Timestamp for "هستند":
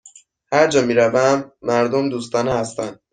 2.53-2.99